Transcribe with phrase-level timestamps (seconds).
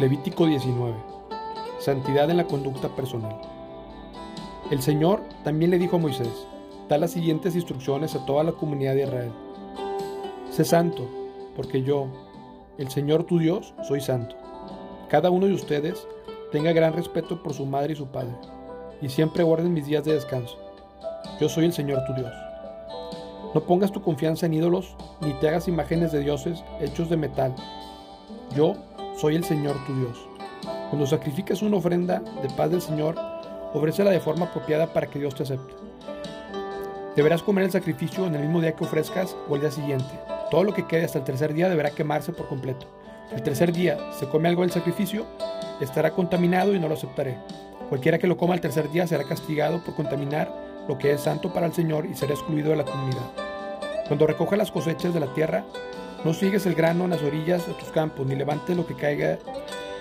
[0.00, 0.94] Levítico 19.
[1.78, 3.38] Santidad en la conducta personal.
[4.70, 6.46] El Señor también le dijo a Moisés,
[6.88, 9.32] da las siguientes instrucciones a toda la comunidad de Israel.
[10.50, 11.06] Sé santo,
[11.54, 12.06] porque yo,
[12.78, 14.36] el Señor tu Dios, soy santo.
[15.10, 16.08] Cada uno de ustedes
[16.50, 18.32] tenga gran respeto por su madre y su padre,
[19.02, 20.56] y siempre guarden mis días de descanso.
[21.38, 22.32] Yo soy el Señor tu Dios.
[23.52, 27.54] No pongas tu confianza en ídolos, ni te hagas imágenes de dioses hechos de metal.
[28.56, 28.76] Yo
[29.20, 30.26] soy el Señor tu Dios.
[30.88, 33.16] Cuando sacrifiques una ofrenda de paz del Señor,
[33.74, 35.74] ofrécela de forma apropiada para que Dios te acepte.
[37.16, 40.18] Deberás comer el sacrificio en el mismo día que ofrezcas o el día siguiente.
[40.50, 42.86] Todo lo que quede hasta el tercer día deberá quemarse por completo.
[43.30, 45.26] El tercer día se come algo del sacrificio,
[45.82, 47.36] estará contaminado y no lo aceptaré.
[47.90, 50.50] Cualquiera que lo coma el tercer día será castigado por contaminar
[50.88, 53.32] lo que es santo para el Señor y será excluido de la comunidad.
[54.08, 55.66] Cuando recoja las cosechas de la tierra,
[56.24, 59.38] no sigues el grano en las orillas de tus campos, ni levantes lo que caiga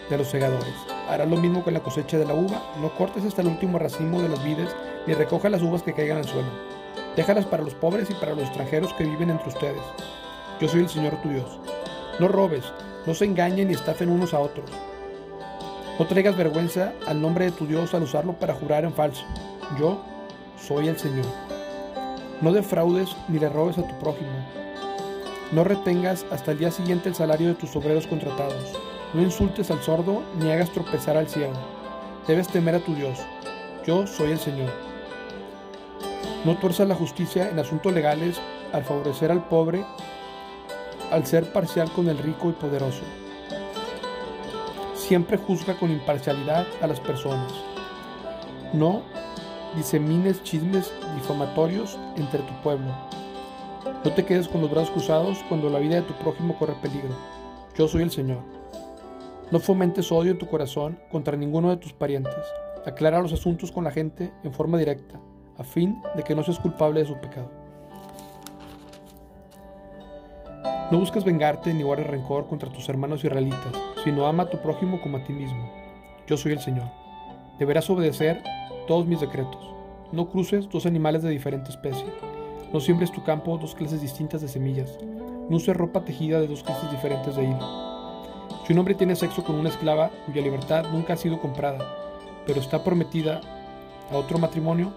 [0.10, 0.74] de los segadores.
[1.10, 4.22] Harás lo mismo con la cosecha de la uva, no cortes hasta el último racimo
[4.22, 4.76] de las vides,
[5.08, 6.50] ni recoja las uvas que caigan al suelo.
[7.16, 9.82] Déjalas para los pobres y para los extranjeros que viven entre ustedes.
[10.60, 11.60] Yo soy el Señor tu Dios.
[12.20, 12.66] No robes,
[13.06, 14.70] no se engañen ni estafen unos a otros.
[15.98, 19.24] No traigas vergüenza al nombre de tu Dios al usarlo para jurar en falso.
[19.80, 20.02] Yo
[20.58, 21.26] soy el Señor.
[22.42, 24.32] No defraudes ni le robes a tu prójimo.
[25.52, 28.72] No retengas hasta el día siguiente el salario de tus obreros contratados.
[29.16, 31.54] No insultes al sordo ni hagas tropezar al ciego.
[32.28, 33.18] Debes temer a tu Dios.
[33.84, 34.70] Yo soy el Señor.
[36.46, 38.40] No tuerzas la justicia en asuntos legales
[38.74, 39.84] al favorecer al pobre,
[41.12, 43.02] al ser parcial con el rico y poderoso.
[44.94, 47.52] Siempre juzga con imparcialidad a las personas.
[48.72, 49.02] No
[49.76, 52.94] disemines chismes difamatorios entre tu pueblo
[54.04, 57.10] no te quedes con los brazos cruzados cuando la vida de tu prójimo corre peligro.
[57.78, 58.40] Yo soy el Señor.
[59.52, 62.34] No fomentes odio en tu corazón contra ninguno de tus parientes.
[62.86, 65.20] Aclara los asuntos con la gente en forma directa,
[65.58, 67.52] a fin de que no seas culpable de su pecado.
[70.92, 73.74] No busques vengarte ni guardes rencor contra tus hermanos israelitas,
[74.06, 75.70] sino ama a tu prójimo como a ti mismo.
[76.26, 76.88] Yo soy el Señor.
[77.60, 78.42] Deberás obedecer
[78.88, 79.76] todos mis decretos.
[80.14, 82.06] No cruces dos animales de diferente especie
[82.72, 84.98] no siembres tu campo dos clases distintas de semillas.
[85.50, 88.24] No uses ropa tejida de dos clases diferentes de hilo.
[88.66, 91.80] Si un hombre tiene sexo con una esclava cuya libertad nunca ha sido comprada,
[92.46, 93.42] pero está prometida
[94.12, 94.94] a otro matrimonio,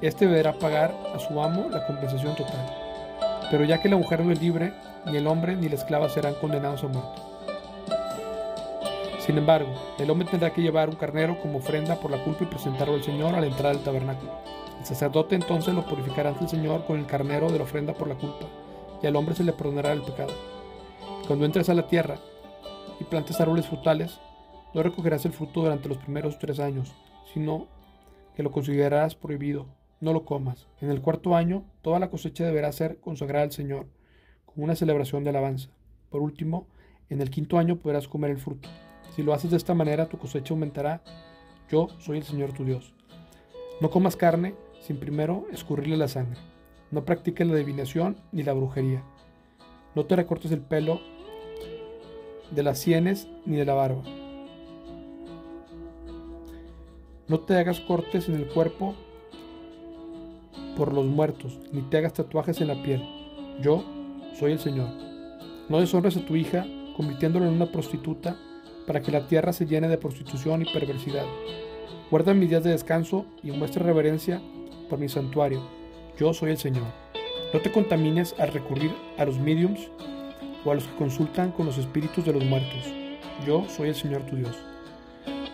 [0.00, 2.74] éste deberá pagar a su amo la compensación total.
[3.50, 4.72] Pero ya que la mujer no es libre,
[5.06, 7.22] ni el hombre ni la esclava serán condenados a muerte.
[9.20, 9.68] Sin embargo,
[9.98, 13.02] el hombre tendrá que llevar un carnero como ofrenda por la culpa y presentarlo al
[13.04, 14.32] Señor a la entrada del tabernáculo.
[14.78, 18.08] El sacerdote entonces lo purificará ante el Señor con el carnero de la ofrenda por
[18.08, 18.46] la culpa,
[19.02, 20.32] y al hombre se le perdonará el pecado.
[21.26, 22.18] Cuando entres a la tierra
[23.00, 24.20] y plantes árboles frutales,
[24.74, 26.94] no recogerás el fruto durante los primeros tres años,
[27.32, 27.66] sino
[28.34, 29.66] que lo considerarás prohibido,
[30.00, 30.68] no lo comas.
[30.80, 33.86] En el cuarto año, toda la cosecha deberá ser consagrada al Señor,
[34.44, 35.70] como una celebración de alabanza.
[36.10, 36.66] Por último,
[37.08, 38.68] en el quinto año podrás comer el fruto.
[39.14, 41.02] Si lo haces de esta manera, tu cosecha aumentará.
[41.70, 42.94] Yo soy el Señor tu Dios.
[43.80, 44.54] No comas carne
[44.86, 46.38] sin primero escurrirle la sangre.
[46.92, 49.02] No practiques la adivinación ni la brujería.
[49.96, 51.00] No te recortes el pelo
[52.52, 54.02] de las sienes ni de la barba.
[57.26, 58.94] No te hagas cortes en el cuerpo
[60.76, 63.02] por los muertos, ni te hagas tatuajes en la piel.
[63.60, 63.84] Yo
[64.38, 64.90] soy el Señor.
[65.68, 66.64] No deshonres a tu hija
[66.96, 68.36] convirtiéndola en una prostituta
[68.86, 71.26] para que la tierra se llene de prostitución y perversidad.
[72.08, 74.40] Guarda mis días de descanso y muestra reverencia
[74.88, 75.62] por mi santuario.
[76.18, 76.86] Yo soy el Señor.
[77.52, 79.90] No te contamines al recurrir a los mediums
[80.64, 82.84] o a los que consultan con los espíritus de los muertos.
[83.46, 84.56] Yo soy el Señor tu Dios.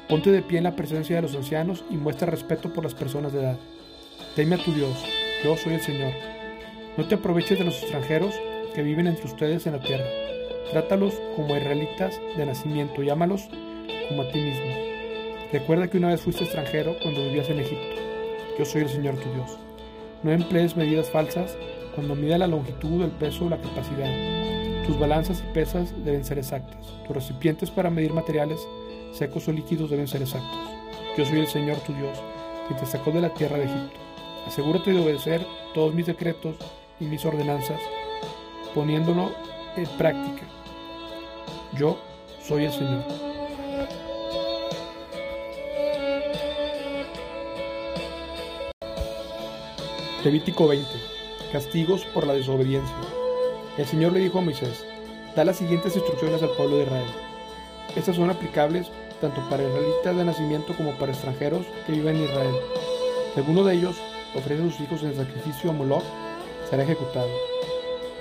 [0.08, 3.32] Ponte de pie en la presencia de los ancianos y muestra respeto por las personas
[3.32, 3.58] de edad.
[4.36, 5.04] Teme a tu Dios.
[5.44, 6.12] Yo soy el Señor.
[6.96, 8.34] No te aproveches de los extranjeros
[8.74, 10.04] que viven entre ustedes en la tierra.
[10.70, 13.48] Trátalos como israelitas de nacimiento y ámalos
[14.08, 14.92] como a ti mismo.
[15.52, 18.11] Recuerda que una vez fuiste extranjero cuando vivías en Egipto.
[18.58, 19.58] Yo soy el Señor tu Dios.
[20.22, 21.56] No emplees medidas falsas
[21.94, 24.86] cuando mida la longitud, el peso o la capacidad.
[24.86, 26.86] Tus balanzas y pesas deben ser exactas.
[27.06, 28.60] Tus recipientes para medir materiales,
[29.12, 30.58] secos o líquidos, deben ser exactos.
[31.16, 32.18] Yo soy el Señor tu Dios,
[32.66, 33.98] quien te sacó de la tierra de Egipto.
[34.46, 36.56] Asegúrate de obedecer todos mis decretos
[37.00, 37.80] y mis ordenanzas,
[38.74, 39.32] poniéndolo
[39.76, 40.42] en práctica.
[41.78, 41.98] Yo
[42.42, 43.31] soy el Señor.
[50.24, 50.88] Levítico 20.
[51.50, 52.94] Castigos por la desobediencia.
[53.76, 54.84] El Señor le dijo a Moisés,
[55.34, 57.10] da las siguientes instrucciones al pueblo de Israel.
[57.96, 58.86] Estas son aplicables
[59.20, 62.54] tanto para israelitas de nacimiento como para extranjeros que viven en Israel.
[63.34, 63.96] Si alguno de ellos
[64.36, 66.04] ofrece a sus hijos en sacrificio a Moloch,
[66.70, 67.28] será ejecutado.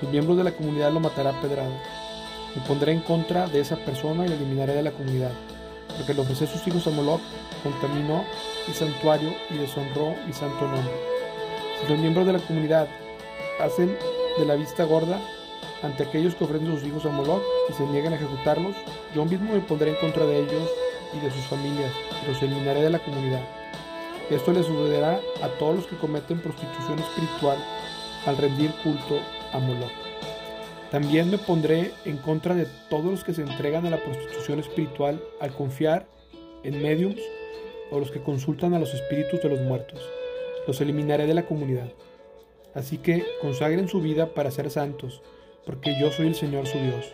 [0.02, 1.84] Los miembros de la comunidad lo matará a pedrada.
[2.56, 5.34] Me pondré en contra de esa persona y lo eliminaré de la comunidad,
[5.96, 7.22] porque le ofreció sus hijos a Moloch,
[7.62, 8.26] contaminó
[8.68, 11.11] mi santuario y deshonró mi santo nombre.
[11.90, 12.88] Los miembros de la comunidad
[13.60, 13.98] hacen
[14.38, 15.20] de la vista gorda
[15.82, 18.76] ante aquellos que ofrecen sus hijos a Moloch y se niegan a ejecutarlos,
[19.16, 20.70] yo mismo me pondré en contra de ellos
[21.14, 21.92] y de sus familias,
[22.24, 23.42] y los eliminaré de la comunidad.
[24.30, 27.58] Esto le sucederá a todos los que cometen prostitución espiritual
[28.26, 29.20] al rendir culto
[29.52, 29.92] a Moloch.
[30.92, 35.22] También me pondré en contra de todos los que se entregan a la prostitución espiritual
[35.40, 36.06] al confiar
[36.64, 37.20] en mediums
[37.90, 40.00] o los que consultan a los espíritus de los muertos.
[40.72, 41.92] Los eliminaré de la comunidad.
[42.74, 45.22] Así que consagren su vida para ser santos,
[45.66, 47.14] porque yo soy el Señor su Dios.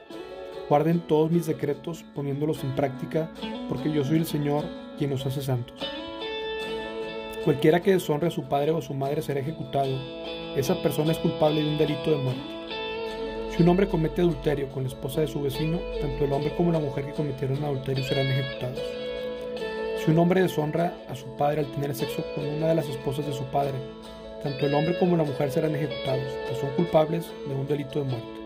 [0.69, 3.31] Guarden todos mis decretos poniéndolos en práctica,
[3.67, 4.63] porque yo soy el Señor
[4.99, 5.75] quien los hace santos.
[7.45, 9.97] Cualquiera que deshonre a su padre o a su madre será ejecutado.
[10.55, 12.41] Esa persona es culpable de un delito de muerte.
[13.55, 16.71] Si un hombre comete adulterio con la esposa de su vecino, tanto el hombre como
[16.71, 19.06] la mujer que cometieron adulterio serán ejecutados.
[20.07, 23.25] Si un hombre deshonra a su padre al tener sexo con una de las esposas
[23.25, 23.73] de su padre,
[24.41, 28.05] tanto el hombre como la mujer serán ejecutados, pues son culpables de un delito de
[28.05, 28.39] muerte.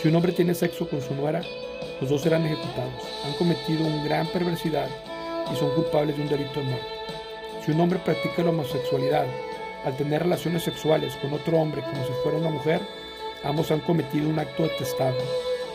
[0.00, 1.42] Si un hombre tiene sexo con su nuera,
[2.00, 3.04] los dos serán ejecutados.
[3.26, 4.88] Han cometido una gran perversidad
[5.52, 6.86] y son culpables de un delito de muerte.
[7.62, 9.26] Si un hombre practica la homosexualidad
[9.84, 12.80] al tener relaciones sexuales con otro hombre como si fuera una mujer,
[13.44, 15.20] ambos han cometido un acto detestable.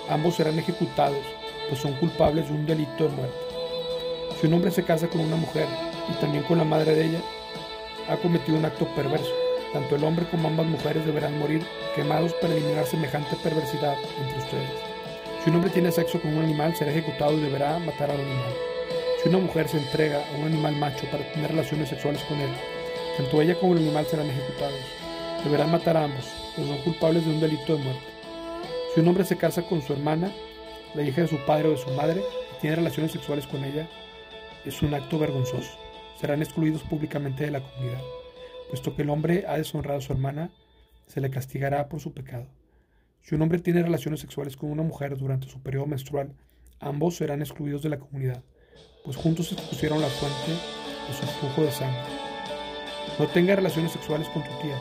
[0.10, 1.24] Ambos serán ejecutados,
[1.69, 3.50] pues son culpables de un delito de muerte.
[4.41, 5.67] Si un hombre se casa con una mujer
[6.09, 7.19] y también con la madre de ella,
[8.09, 9.29] ha cometido un acto perverso.
[9.71, 11.61] Tanto el hombre como ambas mujeres deberán morir
[11.95, 14.69] quemados para eliminar semejante perversidad entre ustedes.
[15.43, 18.53] Si un hombre tiene sexo con un animal, será ejecutado y deberá matar al animal.
[19.21, 22.49] Si una mujer se entrega a un animal macho para tener relaciones sexuales con él,
[23.17, 24.79] tanto ella como el animal serán ejecutados.
[25.44, 28.03] Deberán matar a ambos, pues son culpables de un delito de muerte.
[28.95, 30.31] Si un hombre se casa con su hermana,
[30.95, 32.23] la hija de su padre o de su madre,
[32.57, 33.87] y tiene relaciones sexuales con ella,
[34.65, 35.81] es un acto vergonzoso
[36.21, 38.01] serán excluidos públicamente de la comunidad.
[38.69, 40.51] Puesto que el hombre ha deshonrado a su hermana,
[41.07, 42.47] se le castigará por su pecado.
[43.23, 46.35] Si un hombre tiene relaciones sexuales con una mujer durante su periodo menstrual,
[46.79, 48.43] ambos serán excluidos de la comunidad,
[49.03, 52.01] pues juntos expusieron la fuente de su flujo de sangre.
[53.17, 54.77] No tenga relaciones sexuales con tu tía,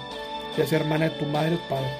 [0.59, 1.91] ya sea hermana de tu madre o padre.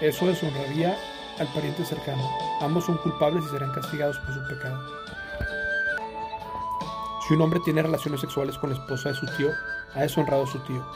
[0.00, 0.96] Eso deshonraría
[1.38, 2.22] al pariente cercano.
[2.62, 5.15] Ambos son culpables y serán castigados por su pecado.
[7.26, 9.50] Si un hombre tiene relaciones sexuales con la esposa de su tío,
[9.94, 10.86] ha deshonrado a su tío.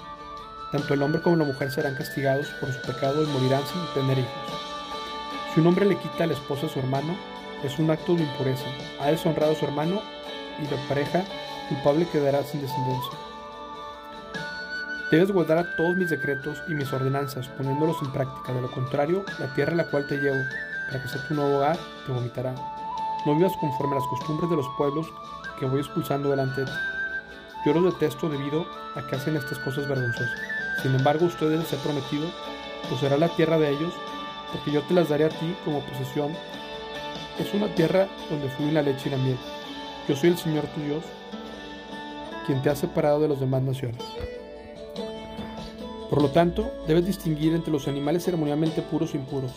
[0.70, 4.18] Tanto el hombre como la mujer serán castigados por su pecado y morirán sin tener
[4.18, 4.30] hijos.
[5.52, 7.16] Si un hombre le quita a la esposa a su hermano,
[7.64, 8.66] es un acto de impureza.
[9.00, 10.00] Ha deshonrado a su hermano
[10.60, 11.24] y la pareja
[11.68, 13.18] culpable quedará sin descendencia.
[15.10, 18.52] Debes guardar todos mis decretos y mis ordenanzas, poniéndolos en práctica.
[18.52, 20.38] De lo contrario, la tierra a la cual te llevo,
[20.86, 21.76] para que sea tu nuevo hogar,
[22.06, 22.54] te vomitará.
[23.26, 25.06] No vivas conforme a las costumbres de los pueblos
[25.58, 26.72] que voy expulsando delante de ti.
[27.66, 30.30] Yo los detesto debido a que hacen estas cosas vergonzosas.
[30.82, 32.26] Sin embargo, ustedes les he prometido,
[32.88, 33.92] poseerá la tierra de ellos,
[34.50, 36.32] porque yo te las daré a ti como posesión.
[37.38, 39.38] Es una tierra donde fluye la leche y la miel.
[40.08, 41.04] Yo soy el Señor tu Dios,
[42.46, 44.02] quien te ha separado de las demás naciones.
[46.08, 49.52] Por lo tanto, debes distinguir entre los animales ceremonialmente puros e impuros,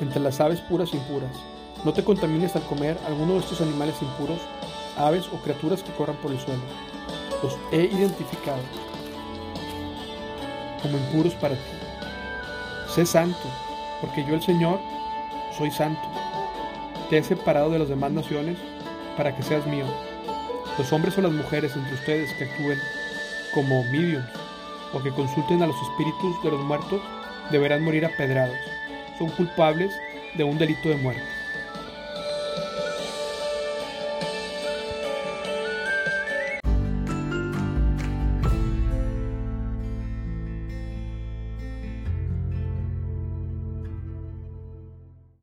[0.00, 1.34] entre las aves puras e impuras.
[1.84, 4.38] No te contamines al comer alguno de estos animales impuros
[4.98, 6.60] aves o criaturas que corran por el suelo.
[7.42, 8.60] Los he identificado
[10.82, 11.60] como impuros para ti.
[12.94, 13.48] Sé santo,
[14.00, 14.78] porque yo el Señor
[15.56, 16.02] soy santo.
[17.08, 18.58] Te he separado de las demás naciones
[19.16, 19.86] para que seas mío.
[20.76, 22.78] Los hombres o las mujeres entre ustedes que actúen
[23.54, 24.28] como mediums
[24.92, 27.00] o que consulten a los espíritus de los muertos
[27.50, 28.56] deberán morir apedrados.
[29.18, 29.92] Son culpables
[30.36, 31.39] de un delito de muerte.